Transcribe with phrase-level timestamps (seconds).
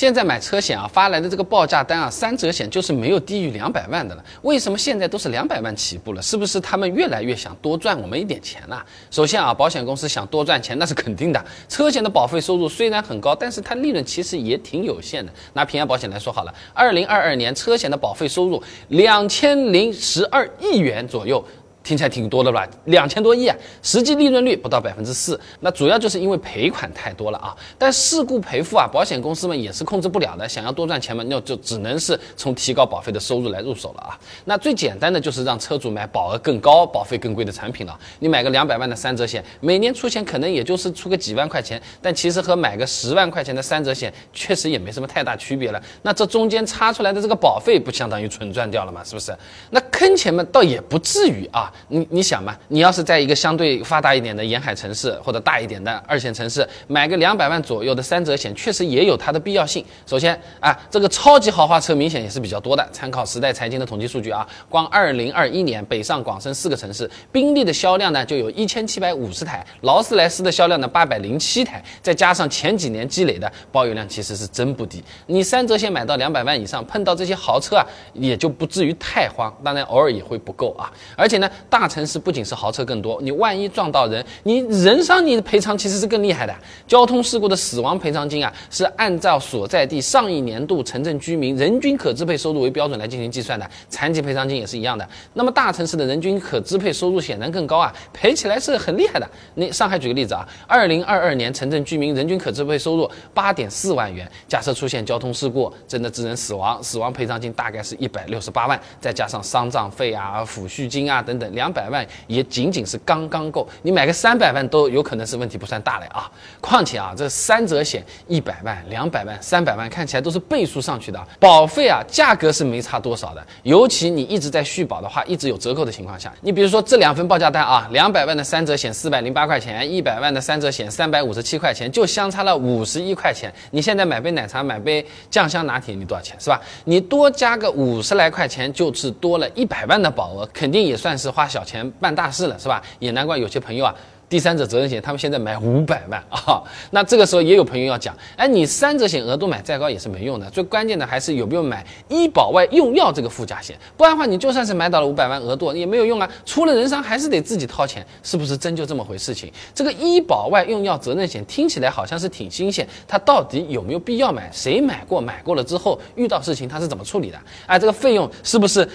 [0.00, 4.24] 现在买车险啊发来的这个报价单啊，三者险就是没有低于两百万的了。
[4.40, 6.22] 为什么现在都是两百万起步了？
[6.22, 8.82] 是不是他们越来越想多赚我们一点钱了？
[9.10, 11.44] 首先啊，保险公司想多赚钱那是肯定的。
[11.68, 15.30] 车险的保费收入虽然很高，但是它利润其实也挺有限的。
[15.52, 21.44] 拿平安保险来说好了，二零二二年车险的保费收入两千零十二亿元左右。
[21.90, 22.64] 听起来挺多的吧？
[22.84, 27.52] 两千多亿啊，实际利润率不到百分之四，那主要就是因为赔款太多了啊。
[27.76, 30.48] 但事故赔付啊，保险公司们也是控制不了的。
[30.48, 34.16] 想要多赚钱嘛，那就只能是从提高保费的收入来入手了啊。
[34.44, 37.98] 那最简单的就是让车主买保额更高、保费更贵的产品了。
[38.20, 45.82] 你买个两百万的三者险，每年出钱可能也就是出个几万块钱，但其实和买个十万块钱的三者险确实也没什么太大区别了。
[46.02, 49.02] 那这中间差出来的这个保费不相当于纯赚掉了吗？
[49.02, 49.36] 是不是？
[49.70, 51.68] 那坑钱嘛，倒也不至于啊。
[51.88, 59.84] 你你想嘛，你要是在一个相对发达一点的沿海城市或者大一点的二线城市，买个两百万左右的三者险，确实也有它的必要性。
[60.06, 62.88] 首先啊，这个超级豪华车明显也是比较多的。
[62.92, 75.02] 参考时代财经的统计数据啊，光二零二一年北上广深四个城市，宾利的销量呢就有一千七百五十台，劳斯莱斯的销量呢八百零七台，再加上前几年积累的保有量，其实是真不低。
[75.26, 79.52] 你三者险买到两百万以上，碰到这些豪车啊，也就不至于太慌。
[79.64, 86.54] 当然偶尔也会不够啊，而且呢大城市不仅是豪车更多，你万一撞到人，你人伤你的赔偿其实是更厉害的。
[86.86, 93.68] 交通事故的死亡赔偿金啊，是按照所在地上一年度城镇居民人均可支配收入为标准来进行计算的。
[93.88, 95.08] 残疾赔偿金也是一样的。
[95.34, 99.28] 那么大城市的人均可支配收入显然更高啊，赔起来是很厉害的。
[99.54, 112.06] 你上海举个例子啊，二零二二年城镇居民人均可支配收入八点四万元，假设出现交通事故真的致人死亡，死亡赔偿金大概是一百六十八万，再加上丧葬费啊、抚恤金啊等等，两百万。
[112.26, 116.30] 也仅仅是刚刚够，你买个三百万都有可能是问题不算大的啊。
[116.60, 123.46] 况且啊，这三者险一百万、两百万、三百万看起来都是倍数上去的，保费啊价格是没差多少的。
[123.62, 133.52] 尤其你一直在续保的话，一直有折扣的情况下，你比如说这两份报价单啊，两百万的三者险四百零八块钱，一百万的三者险三百五十七块钱，就相差了五十一块钱。
[133.70, 136.60] 你现在买杯奶茶、买杯酱香拿铁，你多少钱是吧？
[136.84, 142.10] 你多加个五十来块钱，就是多了一百万的保额，肯定也算是花花小钱办。
[142.14, 142.82] 大事了是吧？
[142.98, 143.94] 也难怪有些朋友啊，
[144.28, 146.60] 第三者责任险他们现在买五百万啊。
[146.90, 159.50] 那这个时候也有朋友要讲，哎，你三者险额度买再高也是没用的，最关键的还是有没有买医保外用药这个附加险，不然的话你就算是买到了五百万额度也没有用啊，出了人伤还是得自己掏钱，是不是真就这么回事情？
[159.74, 164.50] 这个医保外用药责任险听起来好像是挺新鲜，它到底有没有必要买？
[164.52, 165.20] 谁买过？
[165.20, 167.38] 买过了之后遇到事情他是怎么处理的？
[167.66, 168.86] 哎，这个费用是不是？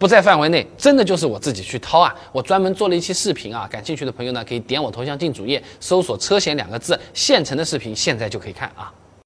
[0.00, 2.14] 不在范围内，真的就是我自己去掏啊！
[2.32, 8.90] 我专门做了一期视频啊，感兴趣的朋友呢，可以点我头像进主页，搜索“车险”两个字，现成的视频现在就可以看啊。